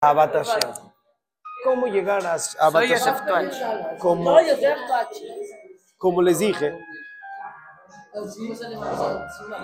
Hashem. 0.00 0.72
¿Cómo 1.64 1.86
llegar 1.86 2.24
a 2.24 2.38
Hashem? 2.38 3.26
Tuach. 3.26 3.98
Como, 3.98 4.36
como 5.96 6.22
les 6.22 6.38
dije, 6.38 6.78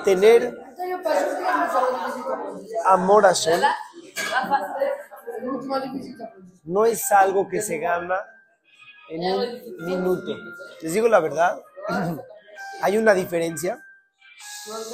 tener 0.05 0.53
amor 2.87 3.27
a 3.27 3.29
Hashem 3.29 3.63
no 6.65 6.85
es 6.85 7.13
algo 7.13 7.49
que 7.49 7.61
se 7.63 7.79
gana 7.79 8.19
en 9.09 9.23
un 9.23 9.87
minuto. 9.87 10.35
Les 10.81 10.93
digo 10.95 11.09
la 11.09 11.21
verdad, 11.21 11.61
hay 12.83 12.97
una 12.97 13.15
diferencia. 13.15 13.81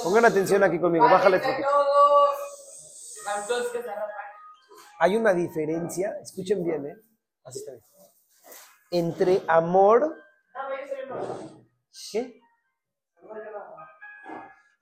Pongan 0.03 0.25
atención 0.27 0.63
aquí 0.65 0.79
conmigo, 0.79 1.09
bájale 1.09 1.39
poquito. 1.39 1.69
Hay 5.03 5.17
una 5.17 5.33
diferencia, 5.33 6.15
escuchen 6.23 6.63
bien, 6.63 6.85
¿eh? 6.85 6.95
Así 7.43 7.61
está. 7.61 7.73
Entre 8.91 9.43
amor. 9.49 10.15
¿Qué? 12.13 12.39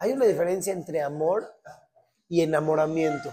Hay 0.01 0.13
una 0.13 0.25
diferencia 0.25 0.73
entre 0.73 1.03
amor 1.03 1.49
y 2.29 2.43
enamoramiento. 2.43 3.33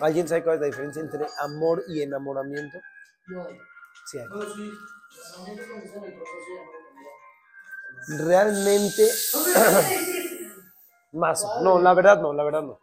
¿Alguien 0.00 0.28
sabe 0.28 0.44
cuál 0.44 0.54
es 0.54 0.60
la 0.60 0.66
diferencia 0.68 1.02
entre 1.02 1.26
amor 1.40 1.82
y 1.88 2.02
enamoramiento? 2.02 2.78
Sí 4.06 4.18
hay. 4.18 4.26
Realmente. 8.18 9.02
Más. 11.12 11.44
No, 11.60 11.80
la 11.80 11.92
verdad 11.92 12.20
no, 12.20 12.32
la 12.32 12.44
verdad 12.44 12.62
no. 12.62 12.78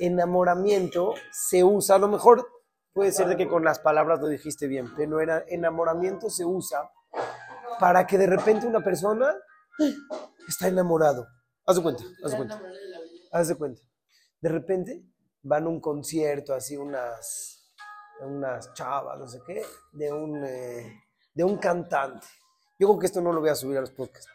Enamoramiento 0.00 1.14
se 1.30 1.62
usa, 1.62 1.96
a 1.96 1.98
lo 1.98 2.08
mejor 2.08 2.46
puede 2.92 3.12
ser 3.12 3.28
de 3.28 3.36
que 3.36 3.48
con 3.48 3.62
las 3.64 3.78
palabras 3.78 4.20
lo 4.20 4.28
dijiste 4.28 4.66
bien, 4.66 4.86
pero 4.96 5.20
era- 5.20 5.44
enamoramiento 5.48 6.28
se 6.30 6.44
usa 6.44 6.90
para 7.78 8.06
que 8.06 8.18
de 8.18 8.26
repente 8.26 8.66
una 8.66 8.80
persona 8.82 9.34
está 10.48 10.68
enamorado. 10.68 11.26
Haz 11.66 11.76
de 11.76 11.82
cuenta, 11.82 12.02
haz 12.24 12.30
de 12.32 12.36
cuenta. 12.36 12.62
Haz 13.32 13.48
de 13.48 13.54
cuenta. 13.54 13.82
De 14.40 14.48
repente 14.48 15.04
van 15.42 15.64
a 15.64 15.68
un 15.68 15.80
concierto, 15.80 16.52
así 16.54 16.76
unas, 16.76 17.70
unas 18.22 18.72
chavas, 18.74 19.18
no 19.18 19.28
sé 19.28 19.40
qué, 19.46 19.62
de 19.92 20.12
un, 20.12 20.44
eh, 20.44 21.02
de 21.34 21.44
un 21.44 21.58
cantante. 21.58 22.26
Yo 22.78 22.88
creo 22.88 22.98
que 22.98 23.06
esto 23.06 23.20
no 23.20 23.32
lo 23.32 23.40
voy 23.40 23.50
a 23.50 23.54
subir 23.54 23.78
a 23.78 23.82
los 23.82 23.90
podcasts. 23.90 24.30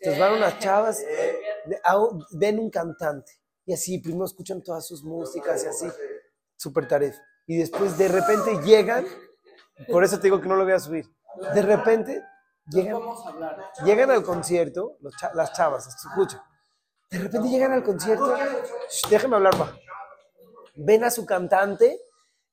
Entonces 0.00 0.20
van 0.20 0.34
unas 0.34 0.58
chavas, 0.60 0.98
de- 1.00 1.80
a 1.84 1.98
un- 1.98 2.24
ven 2.32 2.58
un 2.58 2.70
cantante 2.70 3.32
y 3.68 3.74
así, 3.74 3.98
primero 3.98 4.24
escuchan 4.24 4.62
todas 4.62 4.86
sus 4.86 5.04
músicas 5.04 5.62
y 5.62 5.66
así, 5.66 5.86
súper 6.56 6.88
taref. 6.88 7.14
Y 7.46 7.58
después 7.58 7.98
de 7.98 8.08
repente 8.08 8.62
llegan, 8.64 9.06
por 9.92 10.02
eso 10.04 10.16
te 10.16 10.22
digo 10.24 10.40
que 10.40 10.48
no 10.48 10.56
lo 10.56 10.64
voy 10.64 10.72
a 10.72 10.80
subir. 10.80 11.04
De 11.52 11.60
repente 11.60 12.22
llegan, 12.70 13.02
llegan 13.84 14.10
al 14.10 14.22
concierto, 14.22 14.96
los 15.00 15.14
cha- 15.18 15.32
las 15.34 15.52
chavas, 15.52 15.86
escucha. 15.86 16.42
De 17.10 17.18
repente 17.18 17.46
llegan 17.50 17.72
al 17.72 17.84
concierto, 17.84 18.34
Shh, 18.38 19.10
déjenme 19.10 19.36
hablar, 19.36 19.60
va. 19.60 19.76
Ven 20.74 21.04
a 21.04 21.10
su 21.10 21.26
cantante 21.26 22.00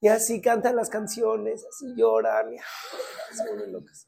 y 0.01 0.09
así 0.09 0.41
cantan 0.41 0.75
las 0.75 0.89
canciones, 0.89 1.65
así 1.65 1.93
lloran, 1.95 2.53
y, 2.53 2.57
ah, 2.57 2.63
se 3.33 3.47
vuelven 3.47 3.71
locas. 3.71 4.05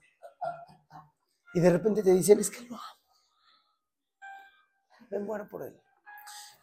Y 1.53 1.61
de 1.61 1.69
repente 1.69 2.03
te 2.03 2.11
dicen, 2.11 2.37
es 2.41 2.49
que 2.51 2.61
lo 2.67 2.75
amo. 2.75 2.83
Me 5.09 5.19
muero 5.19 5.47
por 5.47 5.63
él. 5.63 5.81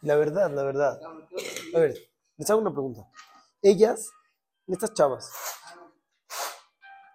La 0.05 0.15
verdad, 0.15 0.51
la 0.51 0.63
verdad. 0.63 0.99
A 1.75 1.79
ver, 1.79 1.95
les 2.37 2.49
hago 2.49 2.61
una 2.61 2.71
pregunta. 2.71 3.01
Ellas, 3.59 4.07
estas 4.67 4.93
chavas, 4.93 5.31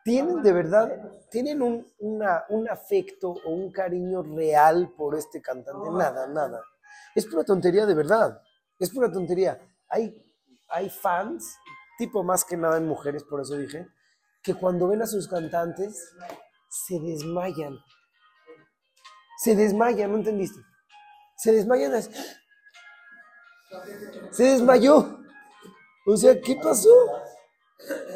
¿tienen 0.05 0.43
de 0.43 0.53
verdad, 0.53 0.91
tienen 1.31 1.63
un, 1.63 1.87
un 2.01 2.69
afecto 2.69 3.31
o 3.31 3.51
un 3.51 3.71
cariño 3.71 4.23
real 4.25 4.93
por 4.97 5.15
este 5.15 5.41
cantante? 5.41 5.89
Nada, 5.93 6.27
nada. 6.27 6.65
Es 7.15 7.27
pura 7.27 7.45
tontería 7.45 7.87
de 7.87 7.95
verdad. 7.95 8.43
Es 8.77 8.91
pura 8.91 9.11
tontería. 9.11 9.57
Hay, 9.89 10.13
hay 10.69 10.91
fans, 10.91 11.57
tipo 11.97 12.25
más 12.25 12.45
que 12.45 12.57
nada 12.57 12.79
en 12.79 12.89
mujeres, 12.89 13.23
por 13.23 13.41
eso 13.41 13.57
dije, 13.57 13.87
que 14.43 14.55
cuando 14.55 14.89
ven 14.89 15.03
a 15.03 15.07
sus 15.07 15.29
cantantes 15.29 16.13
se 16.69 16.99
desmayan. 16.99 17.79
Se 19.39 19.55
desmayan, 19.55 20.11
¿no 20.11 20.19
entendiste? 20.19 20.61
Se 21.37 21.53
desmayan. 21.53 21.95
así. 21.95 22.11
Se 24.31 24.45
desmayó. 24.45 25.19
O 26.07 26.17
sea, 26.17 26.41
¿qué 26.41 26.57
pasó? 26.57 26.91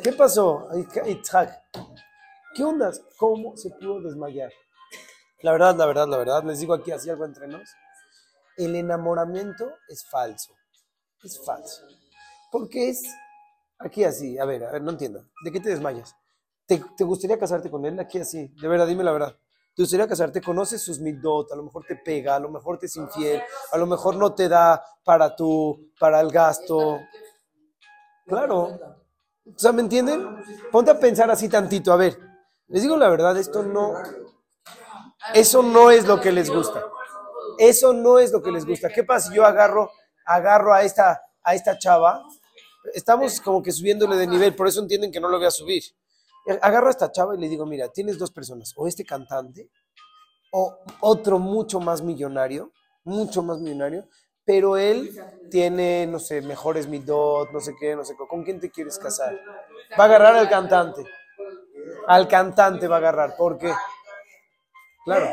¿Qué 0.02 0.12
pasó? 0.12 0.68
¿Qué 2.54 2.64
onda? 2.64 2.92
¿Cómo 3.16 3.56
se 3.56 3.70
pudo 3.70 4.00
desmayar? 4.00 4.52
La 5.42 5.52
verdad, 5.52 5.76
la 5.76 5.86
verdad, 5.86 6.08
la 6.08 6.16
verdad, 6.16 6.44
les 6.44 6.60
digo 6.60 6.74
aquí 6.74 6.90
así 6.90 7.10
algo 7.10 7.24
entre 7.24 7.46
nos. 7.48 7.68
El 8.56 8.76
enamoramiento 8.76 9.70
es 9.88 10.04
falso. 10.06 10.54
Es 11.22 11.44
falso. 11.44 11.82
Porque 12.50 12.88
es 12.88 13.02
aquí 13.78 14.04
así. 14.04 14.38
A 14.38 14.44
ver, 14.44 14.64
a 14.64 14.72
ver, 14.72 14.82
no 14.82 14.90
entiendo. 14.90 15.26
¿De 15.44 15.52
qué 15.52 15.60
te 15.60 15.70
desmayas? 15.70 16.14
¿Te, 16.66 16.82
te 16.96 17.04
gustaría 17.04 17.38
casarte 17.38 17.70
con 17.70 17.84
él? 17.84 17.98
Aquí 17.98 18.18
así. 18.18 18.48
De 18.60 18.68
verdad, 18.68 18.86
dime 18.86 19.04
la 19.04 19.12
verdad. 19.12 19.38
¿Te 19.74 19.82
gustaría 19.82 20.06
casarte? 20.06 20.40
Conoces 20.40 20.82
sus 20.82 21.00
midot, 21.00 21.50
a 21.50 21.56
lo 21.56 21.64
mejor 21.64 21.84
te 21.84 21.96
pega, 21.96 22.36
a 22.36 22.38
lo 22.38 22.48
mejor 22.48 22.78
te 22.78 22.86
es 22.86 22.94
infiel, 22.94 23.42
a 23.72 23.76
lo 23.76 23.86
mejor 23.86 24.14
no 24.14 24.32
te 24.32 24.48
da 24.48 24.80
para 25.02 25.34
tu, 25.34 25.90
para 25.98 26.20
el 26.20 26.30
gasto. 26.30 27.00
Claro. 28.24 28.78
O 29.46 29.58
sea, 29.58 29.72
¿me 29.72 29.82
entienden? 29.82 30.42
Ponte 30.70 30.92
a 30.92 30.98
pensar 30.98 31.28
así 31.30 31.48
tantito. 31.48 31.92
A 31.92 31.96
ver, 31.96 32.16
les 32.68 32.82
digo 32.82 32.96
la 32.96 33.08
verdad, 33.08 33.36
esto 33.36 33.64
no, 33.64 33.94
eso 35.34 35.62
no 35.62 35.90
es 35.90 36.06
lo 36.06 36.20
que 36.20 36.30
les 36.30 36.50
gusta. 36.50 36.84
Eso 37.58 37.92
no 37.92 38.20
es 38.20 38.30
lo 38.30 38.42
que 38.42 38.52
les 38.52 38.64
gusta. 38.64 38.88
¿Qué 38.90 39.02
pasa 39.02 39.28
si 39.28 39.34
yo 39.34 39.44
agarro, 39.44 39.90
agarro 40.24 40.72
a 40.72 40.82
esta, 40.82 41.20
a 41.42 41.54
esta 41.54 41.76
chava? 41.78 42.22
Estamos 42.92 43.40
como 43.40 43.60
que 43.60 43.72
subiéndole 43.72 44.16
de 44.16 44.26
nivel, 44.26 44.54
por 44.54 44.68
eso 44.68 44.80
entienden 44.80 45.10
que 45.10 45.20
no 45.20 45.28
lo 45.28 45.38
voy 45.38 45.46
a 45.46 45.50
subir. 45.50 45.82
Agarro 46.62 46.88
a 46.88 46.90
esta 46.90 47.10
chava 47.10 47.34
y 47.34 47.38
le 47.38 47.48
digo, 47.48 47.64
mira, 47.66 47.88
tienes 47.88 48.18
dos 48.18 48.30
personas, 48.30 48.72
o 48.76 48.86
este 48.86 49.04
cantante, 49.04 49.70
o 50.52 50.78
otro 51.00 51.38
mucho 51.38 51.80
más 51.80 52.02
millonario, 52.02 52.72
mucho 53.04 53.42
más 53.42 53.60
millonario, 53.60 54.08
pero 54.44 54.76
él 54.76 55.10
tiene, 55.50 56.06
no 56.06 56.18
sé, 56.18 56.42
mejores 56.42 56.86
midot, 56.86 57.50
no 57.52 57.60
sé 57.60 57.74
qué, 57.78 57.96
no 57.96 58.04
sé 58.04 58.14
qué. 58.16 58.26
¿Con 58.28 58.44
quién 58.44 58.60
te 58.60 58.70
quieres 58.70 58.98
casar? 58.98 59.34
Va 59.98 60.04
a 60.04 60.06
agarrar 60.06 60.36
al 60.36 60.48
cantante. 60.48 61.04
Al 62.06 62.28
cantante 62.28 62.88
va 62.88 62.96
a 62.96 62.98
agarrar, 62.98 63.36
¿por 63.36 63.58
qué? 63.58 63.72
Claro. 65.04 65.28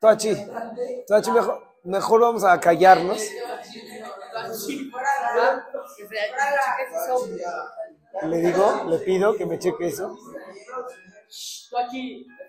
Toachi, 0.00 0.32
Toachi, 1.06 1.30
mejor, 1.32 1.56
mejor 1.84 2.20
vamos 2.20 2.44
a 2.44 2.58
callarnos. 2.60 3.20
Le 8.22 8.38
digo, 8.38 8.84
le 8.88 8.98
pido 8.98 9.36
que 9.36 9.46
me 9.46 9.58
cheque 9.58 9.88
eso. 9.88 10.16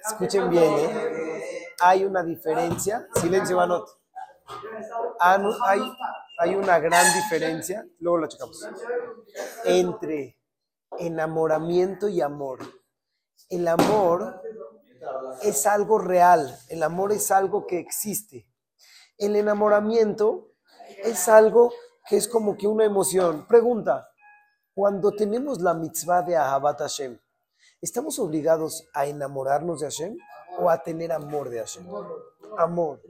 Escuchen 0.06 0.50
bien, 0.50 0.74
¿eh? 0.74 1.74
Hay 1.82 2.06
una 2.06 2.24
diferencia. 2.24 3.08
Silencio, 3.16 3.58
Banot. 3.58 3.88
Ah, 5.20 5.38
Hay, 6.40 6.56
una 6.56 6.80
gran 6.80 7.14
diferencia, 7.14 7.86
luego 8.00 8.20
lo 8.20 8.28
checamos, 8.28 8.66
entre 9.66 10.40
enamoramiento 11.00 12.08
y 12.08 12.22
amor. 12.22 12.60
El 13.50 13.68
amor 13.68 14.42
es 15.42 15.66
algo 15.66 16.00
real, 16.00 16.58
el 16.70 16.84
amor 16.84 17.12
es 17.12 17.32
algo 17.32 17.66
que 17.66 17.80
existe. 17.80 18.48
El 19.18 19.36
enamoramiento 19.36 20.52
es 21.04 21.28
algo 21.28 21.72
que 22.08 22.18
es 22.18 22.28
como 22.28 22.58
que 22.58 22.68
una 22.68 22.86
emoción. 22.86 23.46
Pregunta, 23.48 24.10
cuando 24.74 25.12
tenemos 25.12 25.62
la 25.62 25.74
mitzvah 25.74 26.22
de 26.22 26.36
Ahabat 26.36 26.80
Hashem, 26.80 27.20
¿estamos 27.82 28.20
obligados 28.20 28.88
a 28.94 29.06
enamorarnos 29.06 29.82
de 29.82 29.88
Hashem 29.88 30.18
o 30.60 30.70
a 30.70 30.82
tener 30.84 31.12
amor 31.12 31.50
de 31.50 31.60
Hashem? 31.60 31.86
Amor. 32.58 33.02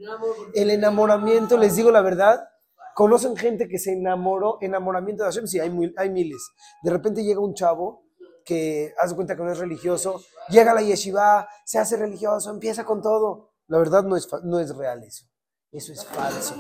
El 0.54 0.72
enamoramiento, 0.72 1.58
les 1.58 1.76
digo 1.76 1.92
la 1.92 2.02
verdad, 2.02 2.48
¿conocen 2.96 3.36
gente 3.38 3.68
que 3.68 3.80
se 3.80 3.94
enamoró, 3.94 4.58
enamoramiento 4.62 5.24
de 5.24 5.30
Hashem? 5.30 5.48
Sí, 5.48 5.60
hay, 5.60 5.94
hay 5.98 6.10
miles. 6.10 6.42
De 6.84 6.92
repente 6.92 7.24
llega 7.24 7.40
un 7.40 7.54
chavo 7.54 8.04
que 8.44 8.94
hace 9.00 9.14
cuenta 9.14 9.36
que 9.36 9.44
no 9.44 9.52
es 9.52 9.58
religioso, 9.58 10.22
llega 10.50 10.72
a 10.72 10.76
la 10.76 10.82
yeshiva, 10.82 11.50
se 11.66 11.80
hace 11.80 11.98
religioso, 11.98 12.50
empieza 12.50 12.86
con 12.86 13.02
todo. 13.02 13.52
La 13.68 13.78
verdad 13.78 14.04
no 14.04 14.16
es, 14.16 14.28
no 14.44 14.60
es 14.60 14.74
real 14.76 15.04
eso. 15.04 15.26
Eso 15.72 15.92
es 15.94 16.06
falso. 16.06 16.56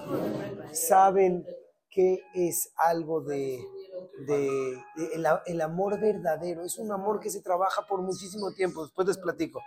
¿Saben 0.73 1.45
qué 1.89 2.19
es 2.33 2.71
algo 2.75 3.21
de, 3.21 3.59
de- 4.27 4.83
el, 5.45 5.61
amor 5.61 5.99
verdadero? 5.99 6.63
Es 6.63 6.77
un 6.77 6.91
amor 6.91 7.19
que 7.19 7.29
se 7.29 7.41
trabaja 7.41 7.83
por 7.87 8.01
muchísimo 8.01 8.51
tiempo. 8.53 8.83
Después 8.83 9.07
les 9.07 9.17
platico. 9.17 9.61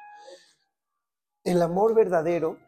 El 1.42 1.62
amor 1.62 1.94
verdadero, 1.94 2.58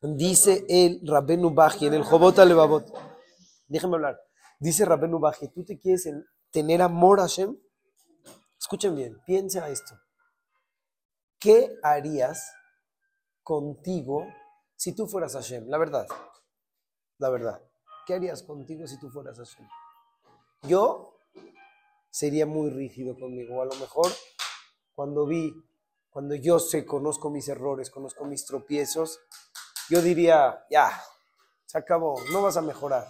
dice 0.00 0.64
el 0.68 1.00
Rabbenu 1.04 1.52
Baji 1.52 1.86
en 1.86 1.94
el 1.94 2.04
Jobot 2.04 2.38
Alevabot, 2.38 2.86
Déjenme 3.66 3.96
hablar. 3.96 4.20
Dice 4.60 4.84
Rabenu 4.84 5.18
Baji, 5.18 5.48
¿tú 5.48 5.64
te 5.64 5.78
quieres 5.78 6.08
tener 6.50 6.80
amor 6.82 7.18
a 7.18 7.22
Hashem? 7.22 7.56
Escuchen 8.58 8.94
bien, 8.94 9.20
piensa 9.26 9.68
esto. 9.68 9.94
¿Qué 11.38 11.76
harías 11.82 12.52
contigo 13.42 14.26
si 14.84 14.94
tú 14.94 15.06
fueras 15.06 15.32
Hashem? 15.32 15.66
La 15.68 15.78
verdad, 15.78 16.06
la 17.16 17.30
verdad. 17.30 17.62
¿Qué 18.06 18.12
harías 18.12 18.42
contigo 18.42 18.86
si 18.86 18.98
tú 18.98 19.08
fueras 19.08 19.38
Hashem? 19.38 19.66
Yo 20.64 21.16
sería 22.10 22.44
muy 22.44 22.68
rígido 22.68 23.18
conmigo. 23.18 23.62
A 23.62 23.64
lo 23.64 23.74
mejor 23.76 24.12
cuando 24.94 25.24
vi, 25.24 25.54
cuando 26.10 26.34
yo 26.34 26.58
sé, 26.58 26.84
conozco 26.84 27.30
mis 27.30 27.48
errores, 27.48 27.88
conozco 27.88 28.26
mis 28.26 28.44
tropiezos, 28.44 29.20
yo 29.88 30.02
diría, 30.02 30.66
ya, 30.70 30.90
se 31.64 31.78
acabó, 31.78 32.16
no 32.30 32.42
vas 32.42 32.58
a 32.58 32.60
mejorar, 32.60 33.06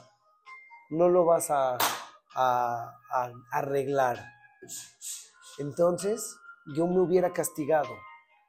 no 0.91 1.09
lo 1.09 1.25
vas 1.25 1.51
a, 1.51 1.77
a 2.37 3.33
arreglar. 3.51 4.25
Entonces, 5.59 6.37
yo 6.77 6.87
me 6.87 7.01
hubiera 7.01 7.33
castigado, 7.33 7.91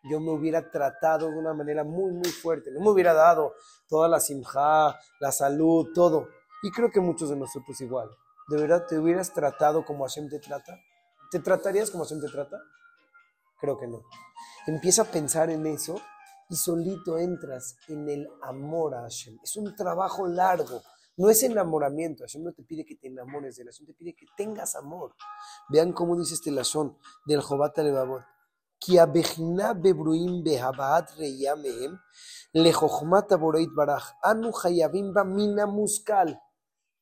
yo 0.10 0.19
me 0.19 0.31
hubiera 0.31 0.69
tratado 0.69 1.30
de 1.30 1.38
una 1.38 1.54
manera 1.54 1.84
muy, 1.84 2.12
muy 2.12 2.30
fuerte, 2.30 2.72
no 2.72 2.80
me 2.81 2.90
hubiera 2.90 3.13
dado 3.13 3.54
toda 3.88 4.07
la 4.07 4.19
simja, 4.19 5.00
la 5.19 5.31
salud, 5.31 5.94
todo. 5.94 6.28
Y 6.63 6.72
creo 6.72 6.90
que 6.92 7.00
muchos 7.00 7.30
de 7.30 7.36
nosotros 7.36 7.80
igual. 7.81 8.10
¿De 8.48 8.57
verdad 8.57 8.86
te 8.88 8.98
hubieras 9.00 9.34
tratado 9.34 9.84
como 9.84 10.06
Hashem 10.06 10.30
te 10.30 10.40
trata? 10.40 10.80
¿Te 11.31 11.40
tratarías 11.40 11.90
como 11.90 12.04
Hashem 12.04 12.22
te 12.22 12.28
trata? 12.28 12.57
Creo 13.60 13.78
que 13.78 13.88
no. 13.88 14.04
Empieza 14.68 15.04
a 15.04 15.06
pensar 15.06 15.50
en 15.50 15.66
eso 15.66 16.00
y 16.50 16.56
solito 16.56 17.18
entras 17.18 17.78
en 17.88 18.07
el 18.07 18.30
amor 18.44 18.96
a 18.96 19.02
Hashem. 19.02 19.40
Es 19.44 19.56
un 19.56 19.75
trabajo 19.75 20.28
largo. 20.28 20.81
No 21.18 21.30
es 21.30 21.42
enamoramiento. 21.44 22.24
Hashem 22.24 22.44
no 22.44 22.52
te 22.52 22.63
pide 22.63 22.86
que 22.86 22.96
te 22.96 23.07
enamores 23.07 23.56
de 23.56 23.63
él. 23.63 23.69
Hashem 23.69 23.88
te 23.88 23.94
pide 23.94 24.13
que 24.13 24.25
tengas 24.38 24.75
amor. 24.75 25.16
Vean 25.69 25.94
cómo 25.94 26.18
dice 26.18 26.36
este 26.36 26.52
lazón 26.52 26.98
del 27.25 27.42
Jobat 27.42 27.78
Alevabot. 27.80 28.24
כי 28.84 29.00
הבחינה 29.00 29.75
בברואים 29.75 30.44
בהבאת 30.44 31.11
ראייה 31.17 31.55
מהם 31.55 31.94
לחוכמת 32.55 33.32
הבורא 33.32 33.58
יתברך, 33.58 34.12
אנו 34.31 34.52
חייבים 34.52 35.14
בה 35.14 35.22
מן 35.22 35.58
המושכל 35.58 36.26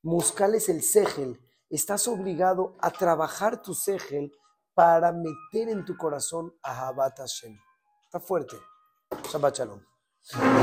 Muscal 0.05 0.55
es 0.55 0.69
el 0.69 0.83
segel. 0.83 1.41
Estás 1.69 2.07
obligado 2.09 2.77
a 2.81 2.91
trabajar 2.91 3.63
tu 3.63 3.75
segel 3.75 4.33
para 4.75 5.13
meter 5.13 5.69
en 5.69 5.85
tu 5.85 5.97
corazón 5.97 6.55
a 6.63 6.87
Habat 6.87 7.19
Hashem. 7.19 7.59
Está 8.05 8.21
fuerte. 8.21 8.57
Shabbat 9.31 9.59
Shalom. 9.59 9.81